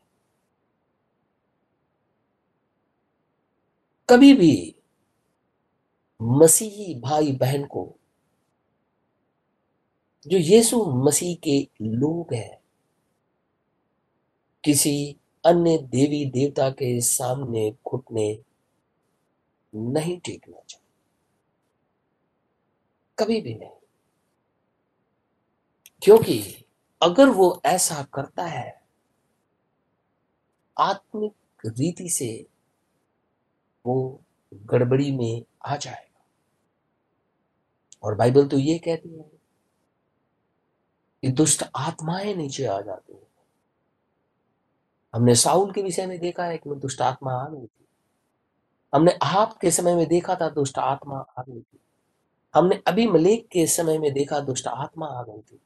[4.09, 4.75] कभी भी
[6.21, 7.98] मसीही भाई बहन को
[10.27, 12.61] जो यीशु मसीह के लोग हैं,
[14.63, 18.43] किसी अन्य देवी देवता के सामने घुटने
[19.75, 20.85] नहीं टेकना चाहिए
[23.19, 23.69] कभी भी नहीं।
[26.03, 26.65] क्योंकि
[27.01, 28.83] अगर वो ऐसा करता है,
[30.79, 31.33] आत्मिक
[31.65, 32.47] रीति से
[33.85, 34.21] वो
[34.53, 36.25] गड़बड़ी में आ जाएगा।
[38.03, 39.38] और बाइबल तो ये कहती है
[41.23, 43.21] कि दुष्ट आत्माएँ नीचे आ जाती हैं।
[45.13, 47.87] हमने साउल के विषय में देखा है कि दुष्ट आत्मा आ गई थी।
[48.93, 51.79] हमने आप के समय में देखा था दुष्ट आत्मा आ गई थी।
[52.55, 55.61] हमने अभी मलेक के समय में देखा दुष्ट आत्मा आ गई थी।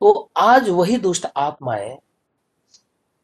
[0.00, 1.98] तो आज वही दुष्ट आत्माएँ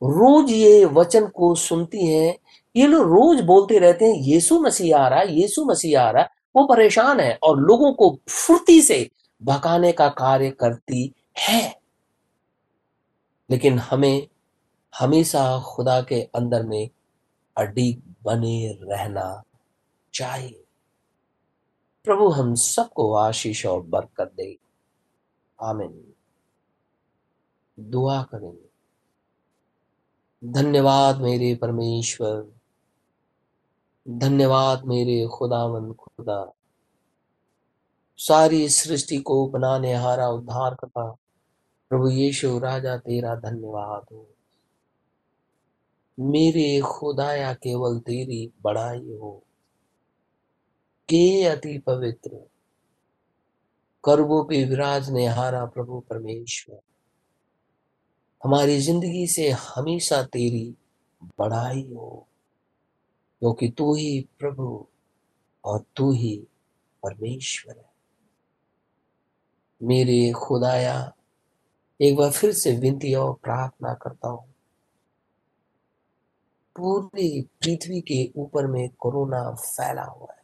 [0.02, 2.38] रोज ये वचन को सुनती हैं।
[2.76, 6.22] ये लोग रोज बोलते रहते हैं, यीशु मसीह आ रहा है, यीशु मसीह आ रहा
[6.22, 9.10] है। वो परेशान है और लोगों को फुर्ती से
[9.42, 11.80] भगाने का कार्य करती है।
[13.50, 14.28] लेकिन हमें,
[15.00, 16.90] हमेशा खुदा के अंदर में
[17.56, 19.42] अडिग बने रहना
[20.14, 20.64] चाहिए।
[22.04, 24.58] प्रभु हम सबको आशीष और बरकत दे।
[25.62, 26.14] आमिन।
[27.80, 28.70] दुआ करेंगे
[30.44, 32.52] धन्यवाद मेरे परमेश्वर।
[34.08, 36.52] धन्यवाद मेरे खुदावन खुदा।
[38.22, 41.16] सारी सृष्टि को बनाने हारा उद्धार करता।
[41.90, 44.28] प्रभु यीशु राजा, तेरा धन्यवाद हो।
[46.20, 49.44] मेरे खुदाया केवल तेरी बड़ाई हो।
[51.08, 52.30] के अति पवित्र।
[54.04, 56.80] करबो पे विराज ने हारा प्रभु परमेश्वर।
[58.44, 60.74] हमारी ज़िंदगी से हमेशा तेरी
[61.38, 62.28] बढ़ाई हो।
[63.40, 64.86] क्योंकि तू ही प्रभु
[65.64, 66.46] और तू ही
[67.02, 67.89] परमेश्वर है।
[69.82, 71.12] मेरे खुदाया,
[72.00, 74.54] एक बार फिर से विनती और प्रार्थना करता हूँ।
[76.76, 80.40] पूरी पृथ्वी के ऊपर में कोरोना फैला हुआ है।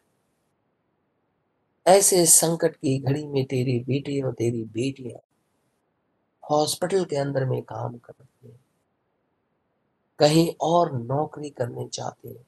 [1.86, 5.20] ऐसे संकट की घड़ी में तेरी बेटी और तेरी बेटियाँ
[6.50, 8.60] हॉस्पिटल के अंदर में काम करते हैं।
[10.18, 12.46] कहीं और नौकरी करने चाहते हैं।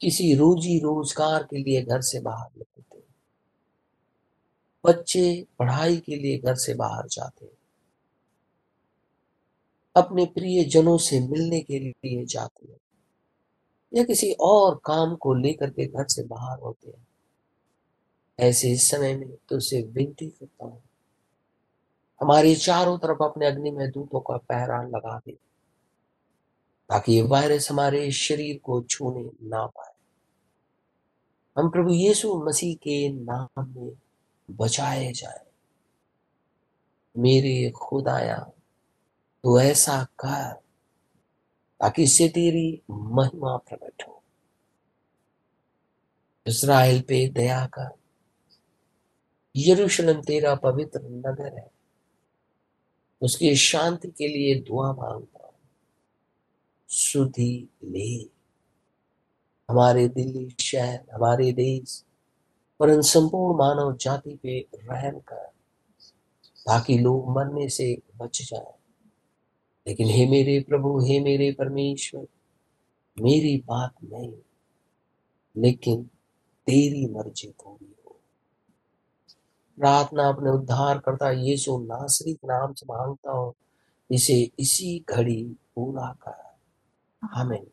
[0.00, 2.77] किसी रोजी रोज़गार के लिए घर से बाहर निकलते हैं।
[4.84, 7.50] बच्चे पढ़ाई के लिए घर से बाहर जाते
[9.96, 12.78] अपने प्रिय जनों से मिलने के लिए जाते हैं।
[13.92, 17.06] या किसी और काम को लेकर के घर से बाहर होते हैं।
[18.38, 20.82] ऐसे समय में तो उसे विनती करता हूँ।
[22.20, 25.32] हमारे चारों तरफ़ अपने अग्नि में दूतों का पहरा लगा दे,
[26.90, 29.92] ताकि ये वायरस हमारे शरीर को छूने ना पाए।
[31.56, 33.90] हम प्रभु यीशु मसीह के नाम में
[34.50, 35.46] बचाए जाए।
[37.16, 38.38] मेरे खुदाया
[39.44, 40.52] तो ऐसा कर
[41.80, 44.22] ताकि इससे तेरी महिमा प्रकट हो।
[46.46, 47.98] इसराइल पे दया कर।
[49.56, 51.70] यरूशलेम तेरा पवित्र नगर है।
[53.22, 55.54] उसकी शांति के लिए दुआ माँगता हूँ।
[56.88, 58.38] सुधि ले।
[59.70, 62.04] हमारे दिल्ली शहर, हमारे देश
[62.80, 65.46] पर इन संपूर्ण मानव जाति पे रहम कर,
[66.66, 68.74] ताकि लोग मरने से बच जाए।
[69.86, 72.26] लेकिन हे मेरे प्रभु, हे मेरे परमेश्वर,
[73.22, 74.34] मेरी बात नहीं,
[75.56, 76.02] लेकिन
[76.66, 78.20] तेरी मर्ज़ी पूरी हो।
[79.78, 83.54] प्रार्थना अपने उद्धार करता यीशु नासरी नाम से माँगता हूँ,
[84.10, 86.56] इसे इसी घड़ी पूरा कर।
[87.26, 87.66] हमें